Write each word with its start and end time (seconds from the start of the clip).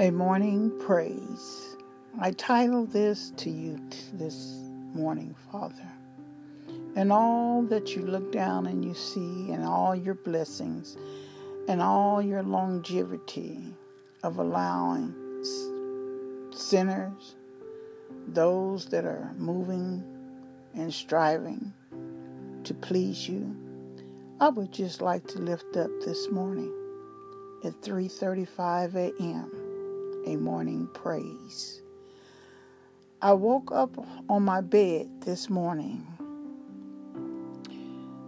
A 0.00 0.10
Morning 0.10 0.72
Praise. 0.80 1.76
I 2.18 2.32
title 2.32 2.84
this 2.84 3.30
to 3.36 3.48
you 3.48 3.80
this 4.14 4.58
morning, 4.92 5.36
Father. 5.52 5.88
And 6.96 7.12
all 7.12 7.62
that 7.62 7.94
you 7.94 8.02
look 8.04 8.32
down 8.32 8.66
and 8.66 8.84
you 8.84 8.92
see, 8.92 9.52
and 9.52 9.62
all 9.62 9.94
your 9.94 10.14
blessings, 10.14 10.96
and 11.68 11.80
all 11.80 12.20
your 12.20 12.42
longevity 12.42 13.72
of 14.24 14.38
allowing 14.38 15.14
sinners, 16.50 17.36
those 18.26 18.86
that 18.86 19.04
are 19.04 19.32
moving 19.38 20.02
and 20.74 20.92
striving 20.92 21.72
to 22.64 22.74
please 22.74 23.28
you, 23.28 23.56
I 24.40 24.48
would 24.48 24.72
just 24.72 25.00
like 25.00 25.28
to 25.28 25.38
lift 25.38 25.76
up 25.76 25.90
this 26.04 26.28
morning 26.32 26.72
at 27.62 27.80
3:35 27.80 28.96
a.m 28.96 29.63
a 30.26 30.36
morning 30.36 30.88
praise. 30.94 31.82
I 33.20 33.32
woke 33.32 33.72
up 33.72 33.96
on 34.28 34.42
my 34.42 34.60
bed 34.60 35.08
this 35.20 35.48
morning, 35.48 36.06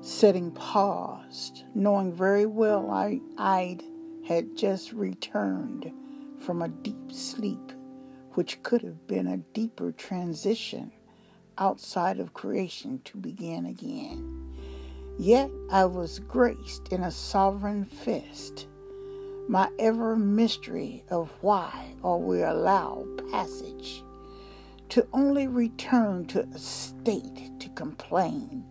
sitting 0.00 0.50
paused, 0.52 1.64
knowing 1.74 2.12
very 2.12 2.46
well 2.46 2.90
I 2.90 3.20
I'd 3.38 3.82
had 4.26 4.56
just 4.56 4.92
returned 4.92 5.92
from 6.38 6.62
a 6.62 6.68
deep 6.68 7.12
sleep, 7.12 7.72
which 8.32 8.62
could 8.62 8.82
have 8.82 9.06
been 9.06 9.26
a 9.26 9.38
deeper 9.38 9.92
transition 9.92 10.92
outside 11.58 12.18
of 12.18 12.34
creation 12.34 13.00
to 13.04 13.16
begin 13.16 13.66
again. 13.66 14.54
Yet 15.18 15.50
I 15.70 15.86
was 15.86 16.18
graced 16.18 16.88
in 16.88 17.02
a 17.02 17.10
sovereign 17.10 17.84
fist 17.84 18.66
my 19.48 19.70
ever 19.78 20.16
mystery 20.16 21.04
of 21.08 21.30
why 21.40 21.94
or 22.02 22.20
we 22.20 22.42
allow 22.42 23.06
passage 23.30 24.02
to 24.88 25.06
only 25.12 25.46
return 25.46 26.24
to 26.26 26.40
a 26.54 26.58
state 26.58 27.50
to 27.60 27.68
complain, 27.70 28.64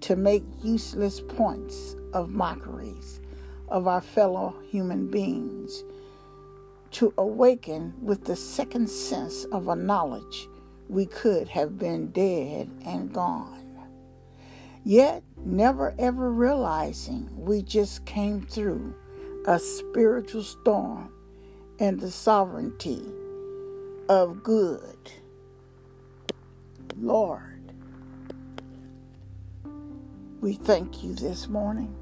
to 0.00 0.16
make 0.16 0.44
useless 0.62 1.20
points 1.20 1.96
of 2.12 2.30
mockeries 2.30 3.20
of 3.68 3.86
our 3.86 4.00
fellow 4.00 4.54
human 4.70 5.10
beings, 5.10 5.84
to 6.90 7.12
awaken 7.18 7.92
with 8.00 8.24
the 8.24 8.36
second 8.36 8.88
sense 8.88 9.44
of 9.46 9.68
a 9.68 9.76
knowledge 9.76 10.48
we 10.88 11.06
could 11.06 11.48
have 11.48 11.78
been 11.78 12.10
dead 12.12 12.70
and 12.84 13.12
gone. 13.12 13.60
Yet, 14.84 15.22
never 15.44 15.94
ever 15.98 16.30
realizing 16.30 17.28
we 17.34 17.62
just 17.62 18.04
came 18.04 18.42
through 18.42 18.94
a 19.46 19.58
spiritual 19.58 20.42
storm 20.42 21.12
and 21.78 22.00
the 22.00 22.10
sovereignty 22.10 23.02
of 24.08 24.42
good. 24.42 25.12
Lord, 26.96 27.72
we 30.40 30.54
thank 30.54 31.04
you 31.04 31.14
this 31.14 31.48
morning. 31.48 31.94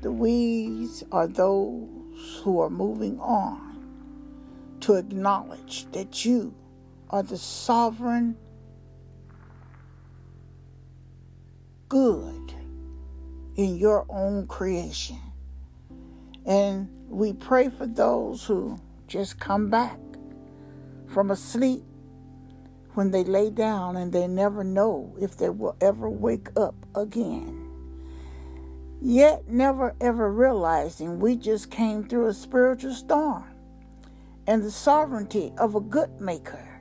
The 0.00 0.12
weeds 0.12 1.04
are 1.12 1.26
those 1.26 2.40
who 2.42 2.60
are 2.60 2.70
moving 2.70 3.20
on 3.20 3.84
to 4.80 4.94
acknowledge 4.94 5.90
that 5.92 6.24
you 6.24 6.54
are 7.10 7.22
the 7.22 7.36
sovereign 7.36 8.36
good 11.90 12.54
in 13.56 13.76
your 13.76 14.06
own 14.08 14.46
creation. 14.46 15.18
And 16.48 16.88
we 17.10 17.34
pray 17.34 17.68
for 17.68 17.86
those 17.86 18.46
who 18.46 18.80
just 19.06 19.38
come 19.38 19.68
back 19.68 20.00
from 21.06 21.30
a 21.30 21.36
sleep 21.36 21.84
when 22.94 23.10
they 23.10 23.22
lay 23.22 23.50
down 23.50 23.96
and 23.96 24.12
they 24.12 24.26
never 24.26 24.64
know 24.64 25.14
if 25.20 25.36
they 25.36 25.50
will 25.50 25.76
ever 25.82 26.08
wake 26.08 26.48
up 26.56 26.74
again. 26.94 27.66
Yet, 29.02 29.46
never 29.46 29.94
ever 30.00 30.32
realizing 30.32 31.20
we 31.20 31.36
just 31.36 31.70
came 31.70 32.08
through 32.08 32.28
a 32.28 32.32
spiritual 32.32 32.94
storm 32.94 33.44
and 34.46 34.64
the 34.64 34.70
sovereignty 34.70 35.52
of 35.58 35.74
a 35.74 35.80
good 35.80 36.18
maker 36.18 36.80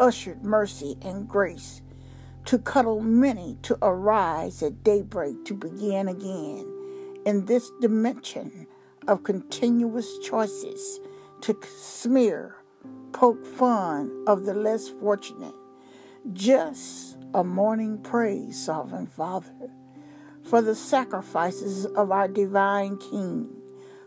ushered 0.00 0.42
mercy 0.42 0.96
and 1.02 1.28
grace 1.28 1.82
to 2.46 2.58
cuddle 2.58 3.00
many 3.00 3.56
to 3.62 3.78
arise 3.80 4.60
at 4.60 4.82
daybreak 4.82 5.44
to 5.44 5.54
begin 5.54 6.08
again 6.08 6.66
in 7.24 7.46
this 7.46 7.70
dimension 7.80 8.66
of 9.06 9.22
continuous 9.22 10.18
choices 10.18 11.00
to 11.42 11.56
smear, 11.76 12.56
poke 13.12 13.44
fun 13.46 14.24
of 14.26 14.44
the 14.44 14.54
less 14.54 14.88
fortunate. 14.88 15.54
Just 16.32 17.16
a 17.34 17.44
morning 17.44 17.98
praise, 18.02 18.64
Sovereign 18.64 19.06
Father, 19.06 19.70
for 20.42 20.62
the 20.62 20.74
sacrifices 20.74 21.84
of 21.86 22.10
our 22.10 22.28
divine 22.28 22.96
King 22.96 23.50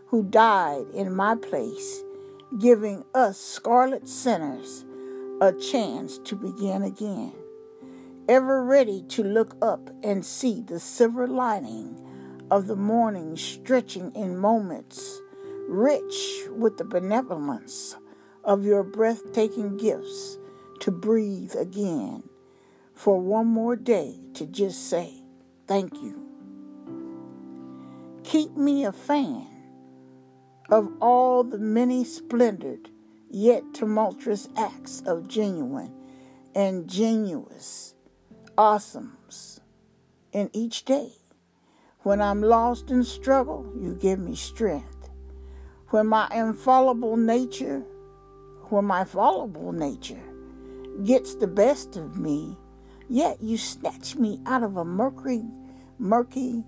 who 0.06 0.24
died 0.24 0.86
in 0.94 1.14
my 1.14 1.34
place, 1.34 2.02
giving 2.58 3.04
us 3.14 3.38
scarlet 3.38 4.08
sinners 4.08 4.84
a 5.40 5.52
chance 5.52 6.18
to 6.18 6.34
begin 6.34 6.82
again. 6.82 7.32
Ever 8.28 8.64
ready 8.64 9.02
to 9.08 9.22
look 9.22 9.56
up 9.62 9.90
and 10.02 10.24
see 10.24 10.62
the 10.62 10.80
silver 10.80 11.26
lining 11.26 12.07
of 12.50 12.66
the 12.66 12.76
morning 12.76 13.36
stretching 13.36 14.14
in 14.14 14.38
moments, 14.38 15.20
rich 15.68 16.44
with 16.50 16.78
the 16.78 16.84
benevolence 16.84 17.96
of 18.44 18.64
your 18.64 18.82
breathtaking 18.82 19.76
gifts 19.76 20.38
to 20.80 20.90
breathe 20.90 21.54
again, 21.56 22.22
for 22.94 23.20
one 23.20 23.46
more 23.46 23.76
day 23.76 24.14
to 24.34 24.46
just 24.46 24.88
say 24.88 25.22
thank 25.66 25.92
you. 25.94 26.24
Keep 28.24 28.56
me 28.56 28.84
a 28.84 28.92
fan 28.92 29.46
of 30.70 30.90
all 31.00 31.44
the 31.44 31.58
many 31.58 32.04
splendored 32.04 32.90
yet 33.30 33.62
tumultuous 33.74 34.48
acts 34.56 35.02
of 35.06 35.28
genuine 35.28 35.92
and 36.54 36.86
genuous 36.86 37.94
awesomes 38.56 39.60
in 40.32 40.50
each 40.52 40.84
day. 40.84 41.12
When 42.02 42.22
I'm 42.22 42.42
lost 42.42 42.92
in 42.92 43.02
struggle, 43.02 43.72
you 43.76 43.92
give 43.94 44.20
me 44.20 44.36
strength. 44.36 45.10
When 45.88 46.06
my 46.06 46.28
infallible 46.32 47.16
nature, 47.16 47.82
when 48.68 48.84
my 48.84 49.04
fallible 49.04 49.72
nature 49.72 50.22
gets 51.04 51.34
the 51.34 51.48
best 51.48 51.96
of 51.96 52.16
me, 52.16 52.56
yet 53.08 53.42
you 53.42 53.58
snatch 53.58 54.14
me 54.14 54.40
out 54.46 54.62
of 54.62 54.76
a 54.76 54.84
murky, 54.84 55.44
murky 55.98 56.62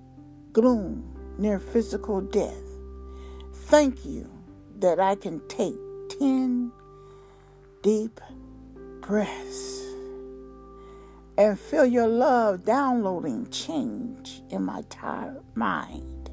gloom 0.53 1.17
near 1.39 1.61
physical 1.61 2.21
death. 2.21 2.65
Thank 3.53 4.05
you 4.05 4.29
that 4.81 4.99
I 4.99 5.15
can 5.15 5.47
take 5.47 5.79
10 6.19 6.73
deep 7.83 8.21
breaths 9.01 9.80
and 11.41 11.59
feel 11.59 11.87
your 11.87 12.07
love 12.07 12.67
downloading 12.67 13.49
change 13.49 14.43
in 14.51 14.63
my 14.63 14.83
tired 14.91 15.41
mind. 15.55 16.31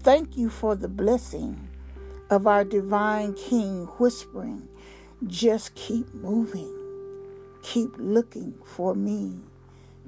Thank 0.00 0.36
you 0.36 0.50
for 0.50 0.76
the 0.76 0.86
blessing 0.86 1.70
of 2.28 2.46
our 2.46 2.62
divine 2.62 3.32
King 3.32 3.86
whispering, 3.98 4.68
just 5.28 5.74
keep 5.76 6.12
moving, 6.12 6.70
keep 7.62 7.88
looking 7.96 8.52
for 8.66 8.94
me 8.94 9.40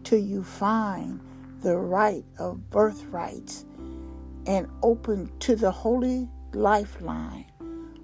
till 0.03 0.19
you 0.19 0.45
find 0.45 1.19
the 1.63 1.75
right 1.75 2.27
of 2.39 2.69
birthrights 2.69 3.65
and 4.47 4.69
open 4.83 5.33
to 5.39 5.57
the 5.57 5.71
holy 5.71 6.29
lifeline 6.53 7.47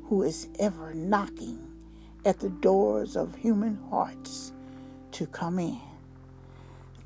who 0.04 0.22
is 0.22 0.48
ever 0.58 0.94
knocking 0.94 1.58
at 2.24 2.40
the 2.40 2.48
doors 2.48 3.16
of 3.16 3.34
human 3.34 3.78
hearts 3.90 4.54
to 5.12 5.26
come 5.26 5.58
in. 5.58 5.89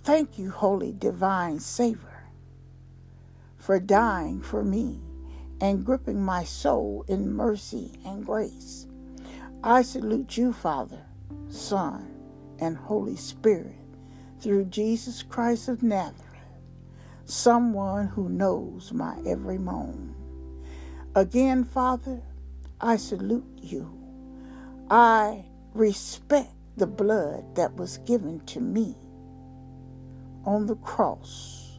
Thank 0.04 0.38
you, 0.38 0.50
Holy 0.50 0.92
Divine 0.92 1.60
Savior, 1.60 2.26
for 3.56 3.80
dying 3.80 4.42
for 4.42 4.62
me 4.62 5.00
and 5.62 5.82
gripping 5.82 6.22
my 6.22 6.44
soul 6.44 7.06
in 7.08 7.32
mercy 7.32 7.92
and 8.04 8.22
grace. 8.26 8.86
I 9.62 9.80
salute 9.80 10.36
you, 10.36 10.52
Father, 10.52 11.00
Son, 11.48 12.06
and 12.58 12.76
Holy 12.76 13.16
Spirit, 13.16 13.78
through 14.40 14.66
Jesus 14.66 15.22
Christ 15.22 15.68
of 15.68 15.82
Nazareth, 15.82 16.20
someone 17.24 18.08
who 18.08 18.28
knows 18.28 18.92
my 18.92 19.16
every 19.26 19.56
moan. 19.56 20.14
Again, 21.14 21.64
Father, 21.64 22.20
I 22.78 22.96
salute 22.96 23.58
you. 23.62 23.90
I 24.90 25.46
respect 25.72 26.52
the 26.76 26.86
blood 26.86 27.56
that 27.56 27.76
was 27.76 27.96
given 27.96 28.40
to 28.40 28.60
me 28.60 28.96
on 30.44 30.66
the 30.66 30.76
cross 30.76 31.78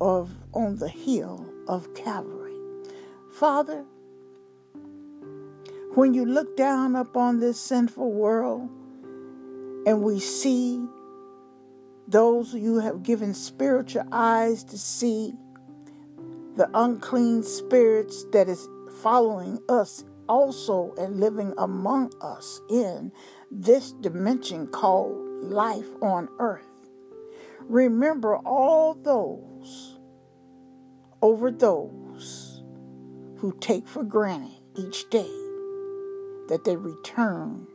of 0.00 0.30
on 0.54 0.76
the 0.78 0.88
hill 0.88 1.46
of 1.68 1.94
Calvary. 1.94 2.54
Father, 3.32 3.84
When 5.94 6.14
you 6.14 6.24
look 6.26 6.56
down 6.56 6.94
upon 6.94 7.40
this 7.40 7.60
sinful 7.60 8.12
world 8.12 8.70
and 9.86 10.02
we 10.02 10.20
see 10.20 10.86
those 12.06 12.54
you 12.54 12.78
have 12.78 13.02
given 13.02 13.34
spiritual 13.34 14.04
eyes 14.12 14.62
to 14.64 14.78
see 14.78 15.32
the 16.56 16.70
unclean 16.74 17.42
spirits 17.42 18.24
that 18.32 18.48
is 18.48 18.68
following 19.02 19.58
us 19.68 20.04
also 20.28 20.94
and 20.98 21.18
living 21.18 21.52
among 21.58 22.12
us 22.20 22.60
in 22.70 23.10
this 23.50 23.92
dimension 23.92 24.68
called 24.68 25.16
life 25.42 25.88
on 26.00 26.28
earth. 26.38 26.67
Remember 27.68 28.38
all 28.38 28.94
those 28.94 29.98
over 31.20 31.50
those 31.50 32.62
who 33.36 33.54
take 33.60 33.86
for 33.86 34.02
granted 34.02 34.56
each 34.74 35.10
day 35.10 35.30
that 36.48 36.62
they 36.64 36.76
return 36.76 37.66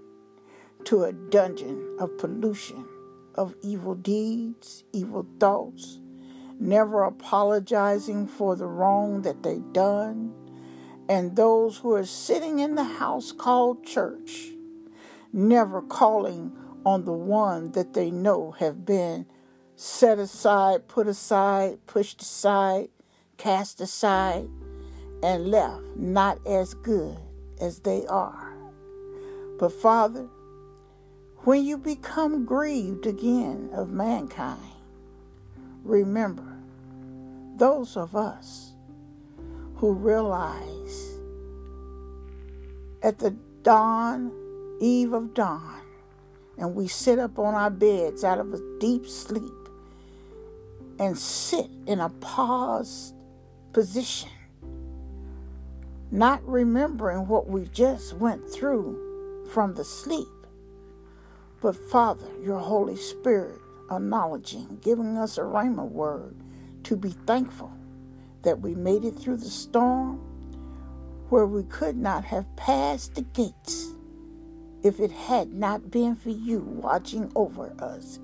to 0.86 1.04
a 1.04 1.14
dungeon 1.14 1.96
of 2.00 2.18
pollution, 2.18 2.88
of 3.36 3.54
evil 3.62 3.94
deeds, 3.94 4.84
evil 4.94 5.28
thoughts, 5.40 6.00
never 6.60 7.04
apologizing 7.04 8.26
for 8.26 8.56
the 8.56 8.66
wrong 8.66 9.22
that 9.22 9.44
they've 9.44 9.74
done, 9.74 10.34
and 11.08 11.36
those 11.36 11.78
who 11.78 11.94
are 11.94 12.06
sitting 12.06 12.58
in 12.58 12.74
the 12.74 12.84
house 12.84 13.32
called 13.32 13.86
church, 13.86 14.54
never 15.32 15.84
calling 15.84 16.52
on 16.84 17.06
the 17.06 17.14
one 17.14 17.74
that 17.74 17.94
they 17.94 18.10
know 18.10 18.56
have 18.58 18.88
been 18.88 19.28
set 19.76 20.20
aside, 20.20 20.88
put 20.88 21.08
aside, 21.08 21.80
pushed 21.88 22.22
aside, 22.22 22.90
cast 23.38 23.82
aside, 23.82 24.48
and 25.22 25.48
left 25.48 25.84
not 25.96 26.40
as 26.46 26.74
good 26.74 27.18
as 27.60 27.80
they 27.80 28.06
are. 28.08 28.54
But 29.58 29.72
Father, 29.72 30.28
when 31.40 31.64
you 31.64 31.78
become 31.78 32.46
grieved 32.46 33.06
again 33.06 33.70
of 33.74 33.90
mankind, 33.90 34.60
remember 35.84 36.58
those 37.56 37.98
of 37.98 38.16
us 38.16 38.74
who 39.76 39.94
realize 39.94 41.18
at 43.02 43.20
the 43.20 43.32
dawn, 43.64 44.32
eve 44.80 45.14
of 45.14 45.34
dawn, 45.34 45.82
and 46.58 46.76
we 46.76 46.88
sit 46.88 47.20
up 47.20 47.38
on 47.38 47.54
our 47.54 47.70
beds 47.70 48.24
out 48.24 48.40
of 48.40 48.54
a 48.54 48.60
deep 48.80 49.06
sleep 49.08 49.63
and 51.00 51.18
sit 51.18 51.70
in 51.88 52.00
a 52.00 52.10
paused 52.10 53.16
position, 53.74 54.30
not 56.12 56.48
remembering 56.48 57.28
what 57.28 57.48
we 57.48 57.66
just 57.66 58.14
went 58.14 58.48
through 58.50 59.48
from 59.52 59.74
the 59.74 59.84
sleep, 59.84 60.28
but 61.62 61.76
Father, 61.76 62.28
your 62.42 62.60
Holy 62.60 62.96
Spirit 62.96 63.60
acknowledging, 63.92 64.80
giving 64.82 65.18
us 65.18 65.38
a 65.38 65.42
rhema 65.42 65.88
word 65.88 66.36
to 66.84 66.96
be 66.96 67.12
thankful 67.26 67.72
that 68.44 68.60
we 68.60 68.76
made 68.76 69.06
it 69.06 69.18
through 69.18 69.38
the 69.38 69.50
storm 69.50 70.20
where 71.30 71.46
we 71.46 71.64
could 71.64 71.98
not 71.98 72.24
have 72.26 72.46
passed 72.56 73.16
the 73.16 73.22
gates 73.22 73.88
if 74.84 75.00
it 75.00 75.12
had 75.12 75.54
not 75.54 75.90
been 75.90 76.16
for 76.16 76.30
you 76.30 76.60
watching 76.60 77.32
over 77.36 77.74
us 77.80 78.20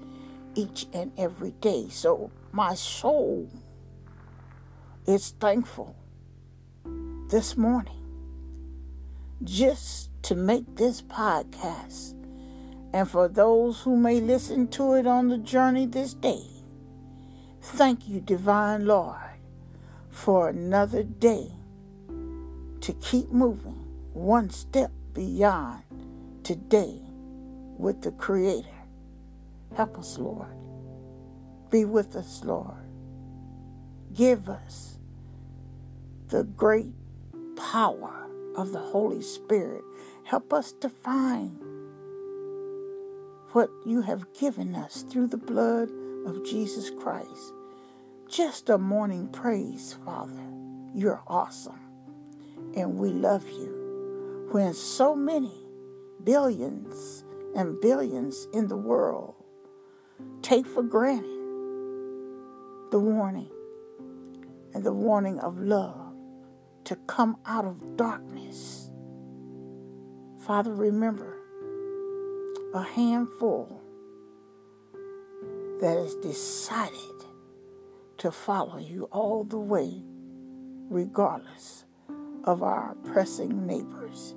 each 0.59 0.87
and 0.93 1.11
every 1.17 1.51
day. 1.51 1.87
So 1.89 2.31
my 2.51 2.75
soul 2.75 3.49
is 5.05 5.31
thankful 5.39 5.95
this 7.29 7.55
morning 7.55 7.95
just 9.43 10.09
to 10.23 10.35
make 10.35 10.75
this 10.75 11.01
podcast. 11.01 12.15
And 12.91 13.09
for 13.09 13.27
those 13.27 13.81
who 13.81 13.95
may 13.95 14.19
listen 14.19 14.67
to 14.69 14.93
it 14.93 15.05
on 15.05 15.29
the 15.29 15.37
journey 15.37 15.85
this 15.85 16.13
day, 16.13 16.43
Thank 17.61 18.07
you, 18.07 18.19
Divine 18.19 18.85
Lord, 18.85 19.17
for 20.09 20.49
another 20.49 21.03
day 21.03 21.51
to 22.81 22.93
keep 22.93 23.31
moving 23.31 23.85
one 24.13 24.49
step 24.49 24.91
beyond 25.13 25.83
today 26.43 27.01
with 27.77 28.01
the 28.01 28.11
Creator. 28.11 28.78
Help 29.75 29.97
us, 29.97 30.17
Lord. 30.17 30.53
Be 31.69 31.85
with 31.85 32.15
us, 32.15 32.43
Lord. 32.43 32.85
Give 34.13 34.49
us 34.49 34.97
the 36.27 36.43
great 36.43 36.93
power 37.55 38.27
of 38.55 38.71
the 38.71 38.79
Holy 38.79 39.21
Spirit. 39.21 39.83
Help 40.23 40.51
us 40.53 40.71
to 40.81 40.89
find 40.89 41.59
what 43.51 43.69
you 43.85 44.01
have 44.01 44.31
given 44.33 44.75
us 44.75 45.03
through 45.09 45.27
the 45.27 45.37
blood 45.37 45.89
of 46.25 46.45
Jesus 46.45 46.89
Christ. 46.89 47.53
Just 48.27 48.69
a 48.69 48.77
morning 48.77 49.27
praise, 49.27 49.97
Father. 50.05 50.43
You're 50.93 51.23
awesome. 51.27 51.79
And 52.75 52.97
we 52.97 53.09
love 53.09 53.47
you. 53.49 54.47
When 54.51 54.73
so 54.73 55.15
many 55.15 55.53
billions 56.23 57.23
and 57.55 57.79
billions 57.81 58.47
in 58.53 58.67
the 58.67 58.77
world 58.77 59.35
take 60.41 60.65
for 60.65 60.83
granted 60.83 61.25
the 62.91 62.99
warning 62.99 63.51
and 64.73 64.83
the 64.83 64.93
warning 64.93 65.39
of 65.39 65.59
love 65.59 66.15
to 66.85 66.95
come 67.07 67.37
out 67.45 67.65
of 67.65 67.97
darkness. 67.97 68.89
Father, 70.39 70.73
remember 70.73 71.37
a 72.73 72.83
handful 72.83 73.81
that 75.81 75.97
has 75.97 76.15
decided 76.15 77.25
to 78.17 78.31
follow 78.31 78.77
you 78.77 79.05
all 79.11 79.43
the 79.43 79.59
way, 79.59 80.03
regardless 80.89 81.85
of 82.43 82.63
our 82.63 82.95
pressing 83.05 83.65
neighbors. 83.65 84.35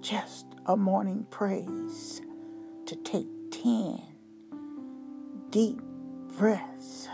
Just 0.00 0.46
a 0.66 0.76
morning 0.76 1.26
praise 1.30 2.20
to 2.86 2.96
take 2.96 3.28
10 3.50 4.09
deep 5.50 5.80
breaths. 6.38 7.08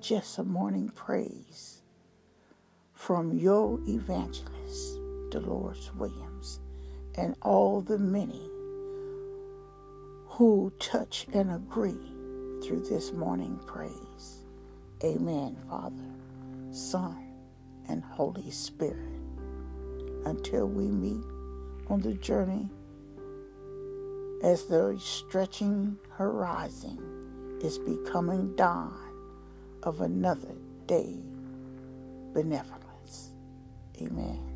Just 0.00 0.38
a 0.38 0.44
morning 0.44 0.88
praise 0.94 1.82
from 2.92 3.32
your 3.32 3.80
evangelist, 3.88 5.00
Dolores 5.30 5.90
Williams, 5.96 6.60
and 7.16 7.34
all 7.42 7.80
the 7.80 7.98
many 7.98 8.48
who 10.28 10.72
touch 10.78 11.26
and 11.32 11.50
agree 11.50 12.12
through 12.62 12.86
this 12.88 13.12
morning 13.12 13.58
praise. 13.66 14.44
Amen, 15.02 15.56
Father, 15.68 16.10
Son, 16.70 17.32
and 17.88 18.04
Holy 18.04 18.50
Spirit. 18.52 19.12
Until 20.24 20.68
we 20.68 20.84
meet 20.84 21.24
on 21.88 22.00
the 22.00 22.14
journey 22.14 22.70
as 24.46 24.66
the 24.66 24.96
stretching 25.00 25.98
horizon 26.12 27.58
is 27.60 27.80
becoming 27.80 28.54
dawn 28.54 28.94
of 29.82 30.02
another 30.02 30.54
day 30.86 31.16
benevolence. 32.32 33.32
Amen. 34.00 34.55